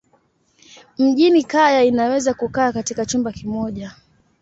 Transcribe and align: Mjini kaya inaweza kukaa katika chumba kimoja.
Mjini 0.97 1.43
kaya 1.43 1.83
inaweza 1.83 2.33
kukaa 2.33 2.71
katika 2.71 3.05
chumba 3.05 3.31
kimoja. 3.31 3.95